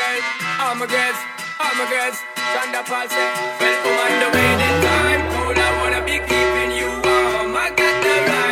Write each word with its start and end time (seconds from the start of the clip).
girls, 0.00 0.24
all 0.60 0.74
my 0.74 0.86
girls, 0.86 1.18
all 1.60 1.74
my 1.76 1.86
girls. 1.92 2.16
Chanda 2.52 2.82
Paul 2.88 3.08
said, 3.08 3.32
Well, 3.60 3.76
I'm 3.84 4.00
on 4.04 4.12
the 4.22 4.28
way 4.36 4.50
this 4.62 4.76
time. 4.84 5.20
All 5.38 5.54
I 5.66 5.70
wanna 5.80 6.00
be 6.08 6.16
keeping 6.30 6.72
you 6.78 6.88
warm. 7.04 7.56
I 7.56 7.68
got 7.76 7.96
the 8.04 8.14
right. 8.28 8.49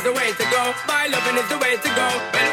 is 0.00 0.04
the 0.04 0.12
way 0.12 0.32
to 0.32 0.44
go. 0.50 0.74
My 0.86 1.06
loving 1.08 1.36
is 1.36 1.48
the 1.48 1.58
way 1.58 1.76
to 1.76 1.88
go. 1.94 2.08
When 2.32 2.49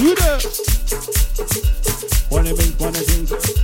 Do 0.00 0.14
that. 0.14 0.42
It 2.32 2.56
means, 2.56 2.80
when 2.80 3.59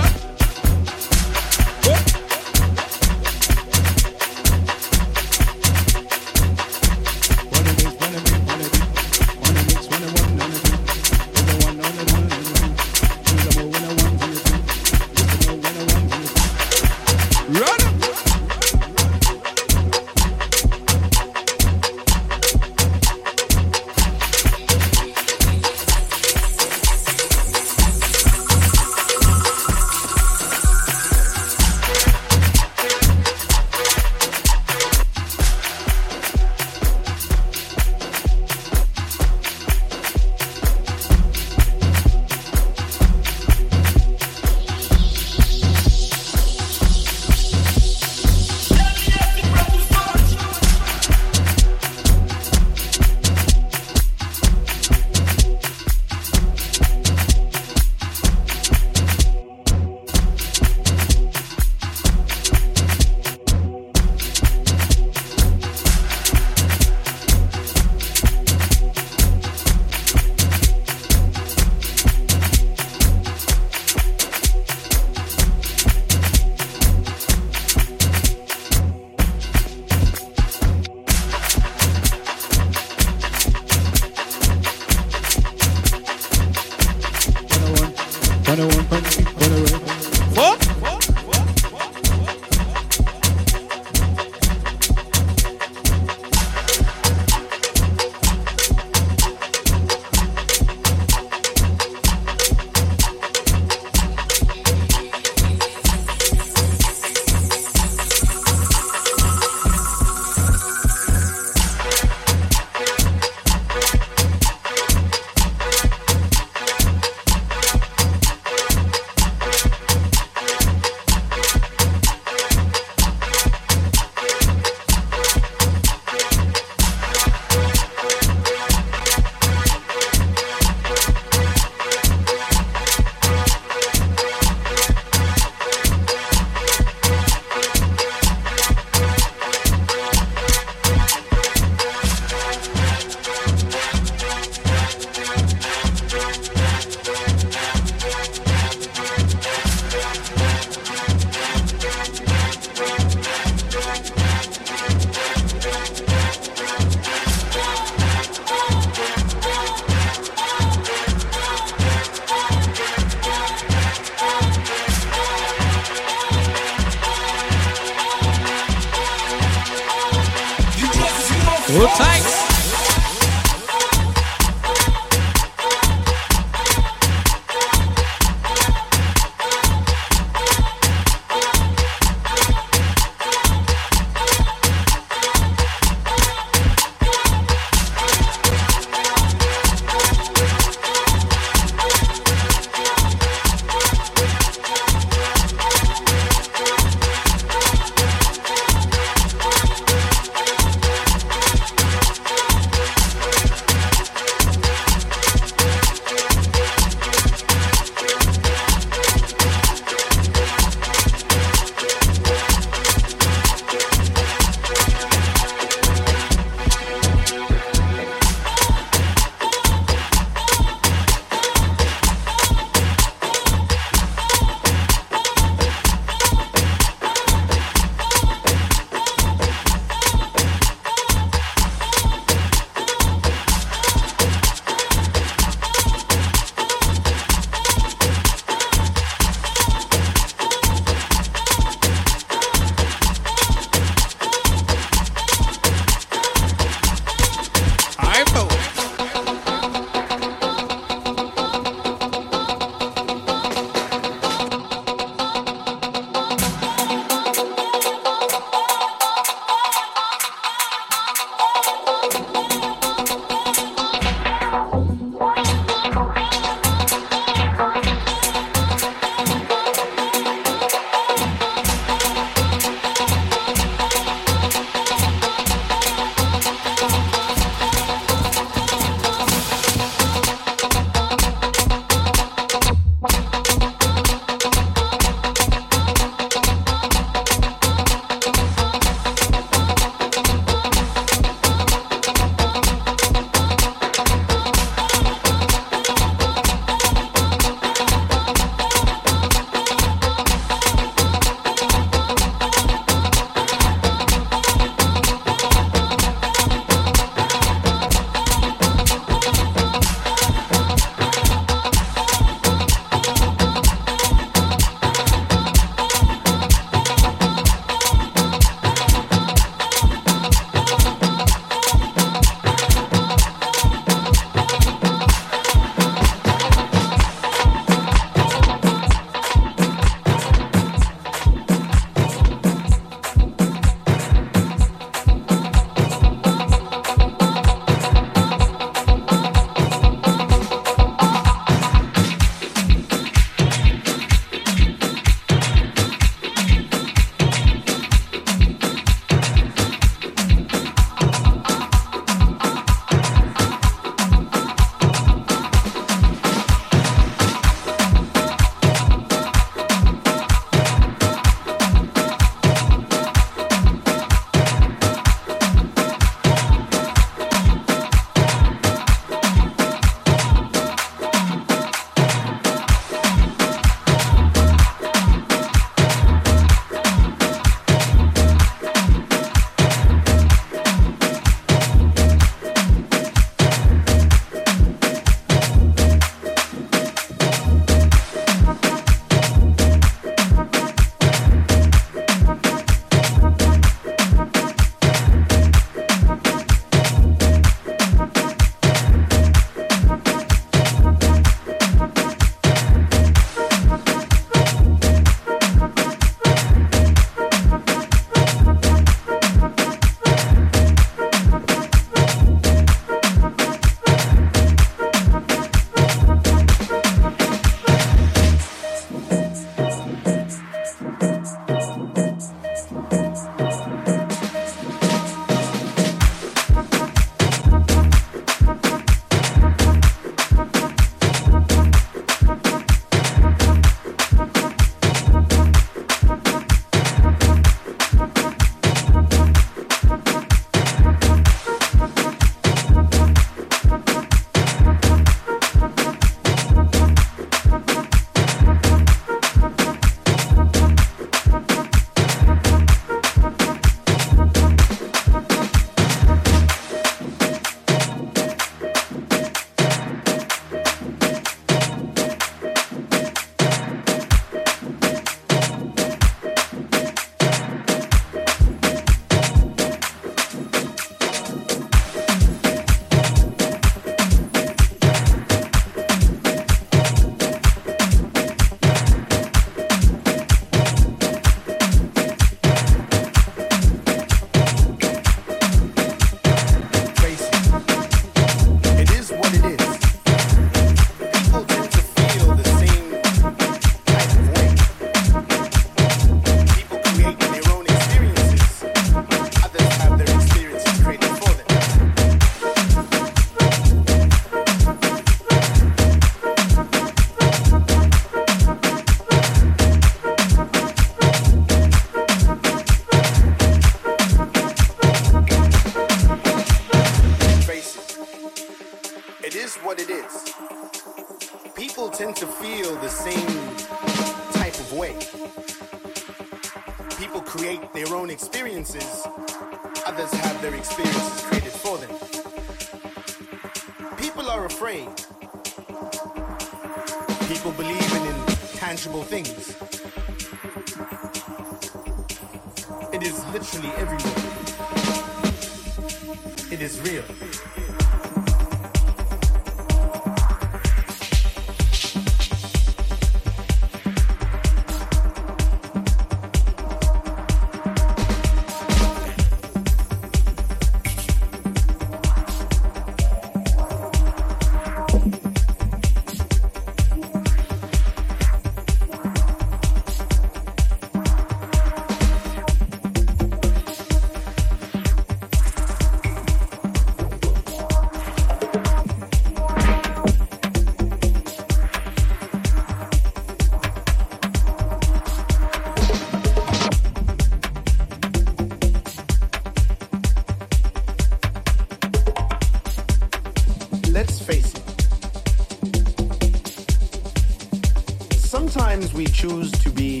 we 599.02 599.08
choose 599.08 599.50
to 599.50 599.68
be 599.70 600.00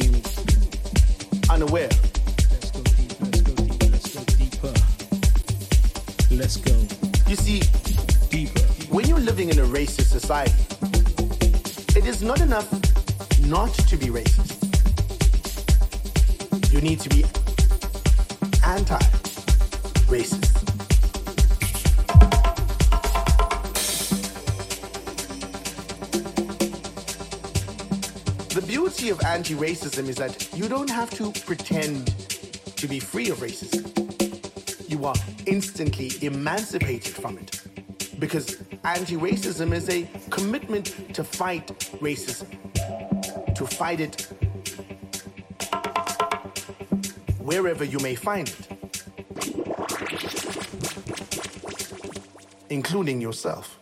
unaware. 1.50 1.88
Let's 2.52 2.70
go 2.70 2.82
deep, 2.82 3.12
let's 3.20 3.40
go 3.40 3.54
deep, 3.54 3.90
let's 3.90 4.14
go 4.14 4.22
deeper. 4.38 4.74
Let's 6.30 6.56
go 6.56 6.72
You 7.28 7.34
see, 7.34 7.62
deeper. 8.30 8.60
when 8.94 9.08
you're 9.08 9.18
living 9.18 9.48
in 9.50 9.58
a 9.58 9.64
racist 9.64 10.10
society, 10.18 10.54
it 11.98 12.06
is 12.06 12.22
not 12.22 12.40
enough 12.40 12.70
not 13.40 13.74
to 13.90 13.96
be 13.96 14.06
racist. 14.06 14.62
You 16.72 16.80
need 16.80 17.00
to 17.00 17.08
be 17.08 17.24
anti 18.64 18.98
racist. 20.06 20.61
Beauty 28.72 29.10
of 29.10 29.22
anti 29.24 29.54
racism 29.54 30.08
is 30.08 30.16
that 30.16 30.48
you 30.56 30.66
don't 30.66 30.88
have 30.88 31.10
to 31.10 31.30
pretend 31.44 32.06
to 32.74 32.88
be 32.88 32.98
free 32.98 33.28
of 33.28 33.36
racism. 33.36 33.84
You 34.88 35.04
are 35.04 35.14
instantly 35.44 36.10
emancipated 36.22 37.14
from 37.14 37.36
it 37.36 37.60
because 38.18 38.62
anti 38.82 39.16
racism 39.16 39.74
is 39.74 39.90
a 39.90 40.08
commitment 40.30 40.86
to 41.14 41.22
fight 41.22 41.66
racism, 42.00 42.48
to 43.54 43.66
fight 43.66 44.00
it 44.00 44.22
wherever 47.40 47.84
you 47.84 47.98
may 47.98 48.14
find 48.14 48.48
it, 48.48 48.68
including 52.70 53.20
yourself. 53.20 53.81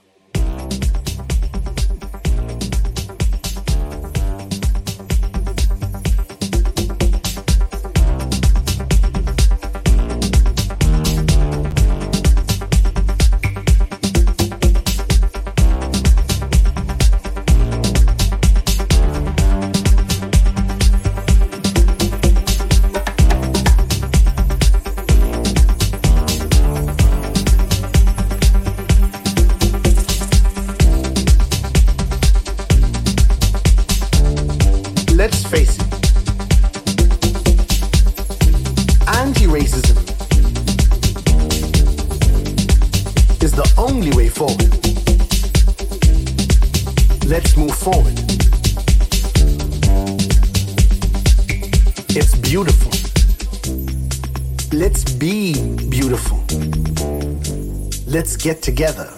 Get 58.50 58.62
together. 58.62 59.08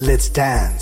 Let's 0.00 0.28
dance. 0.28 0.79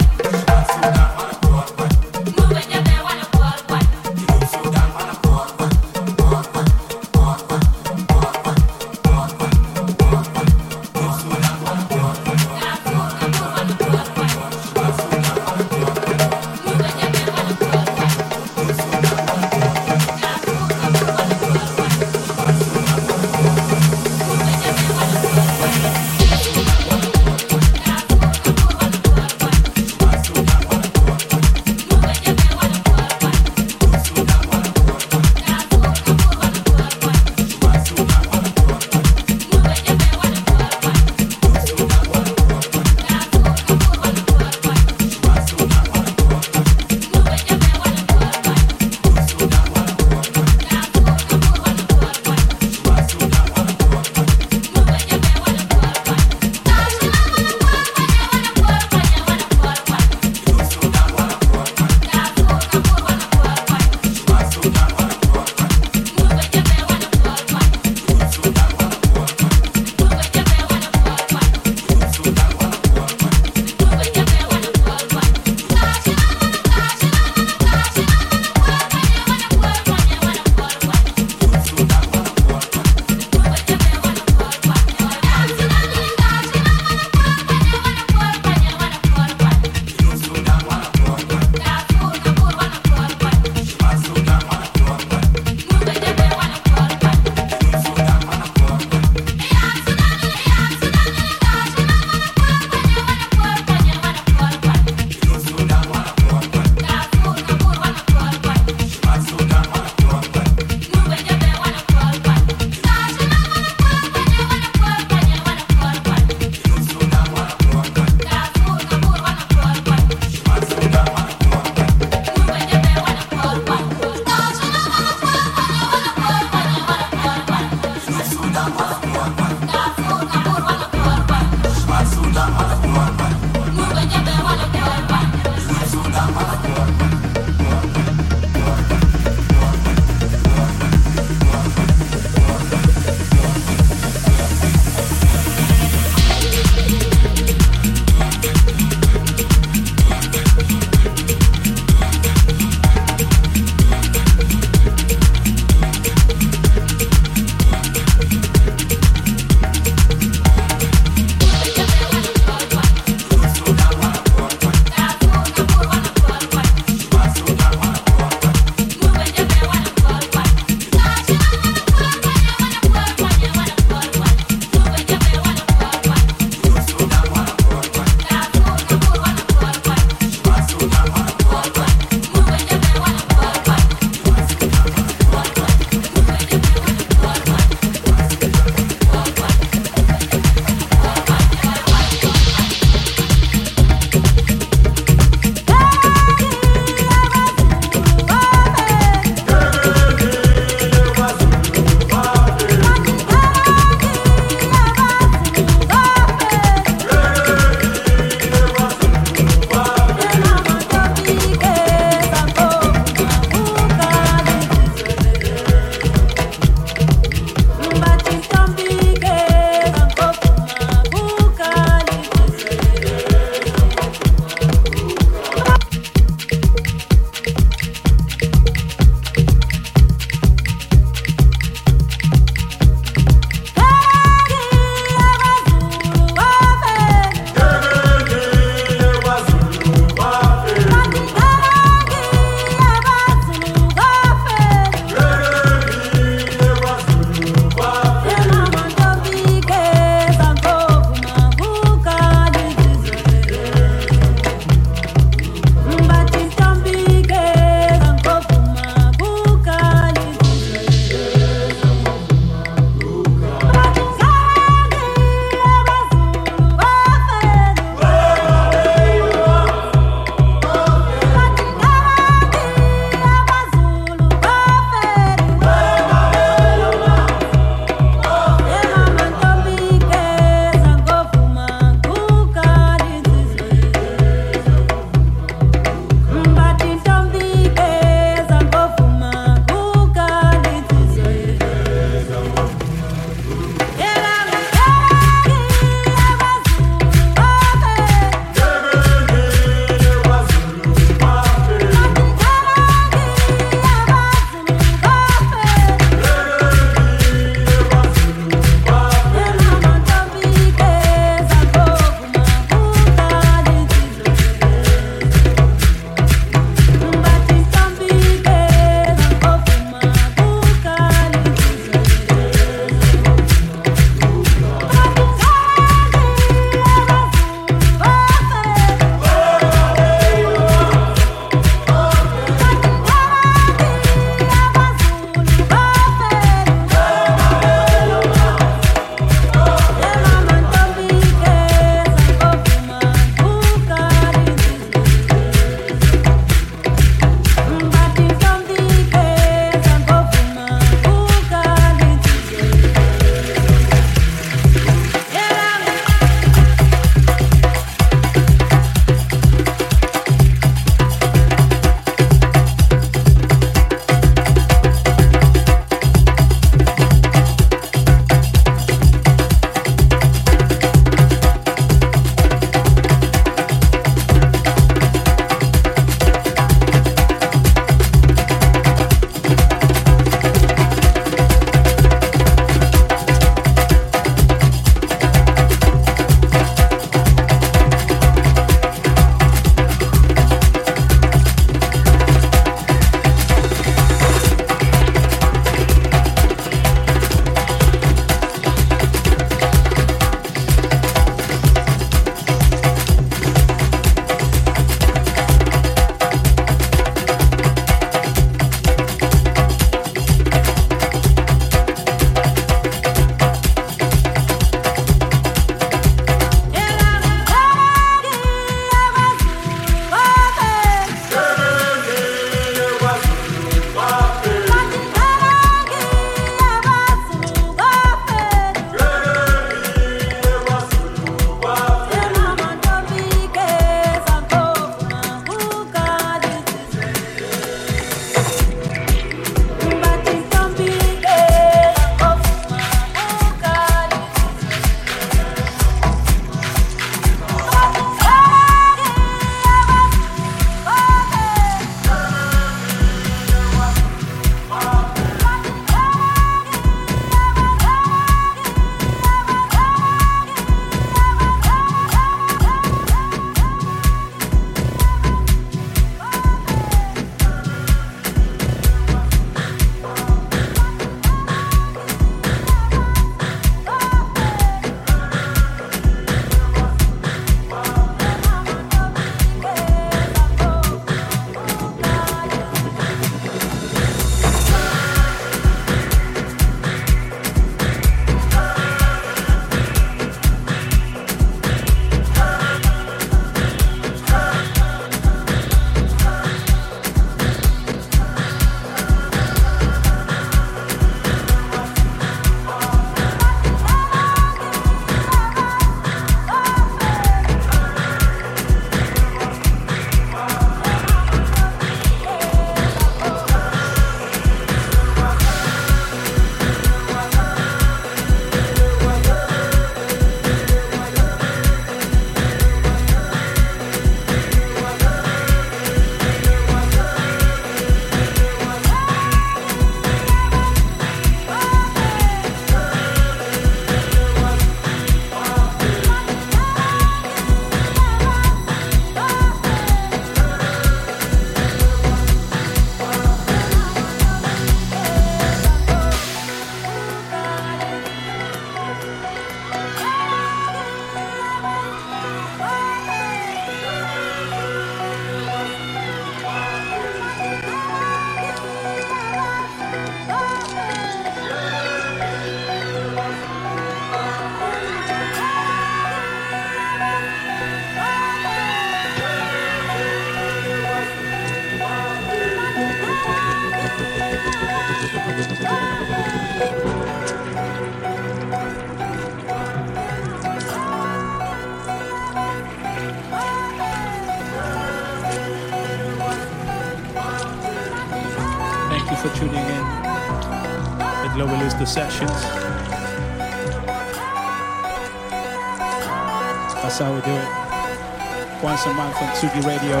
Tsugi 599.38 599.62
Radio. 599.64 600.00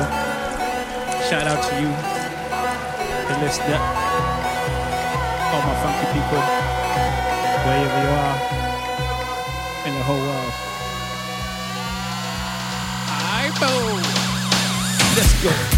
Shout 1.30 1.46
out 1.46 1.62
to 1.62 1.74
you, 1.80 1.86
the 3.28 3.38
listener, 3.38 3.78
all 5.52 5.62
my 5.62 5.74
funky 5.78 6.06
people, 6.10 6.42
wherever 7.62 7.98
you 8.02 8.10
are 8.18 8.36
in 9.86 9.94
the 9.94 10.02
whole 10.02 10.18
world. 10.18 10.52
Aibo! 13.38 13.70
Let's 15.14 15.34
go. 15.44 15.77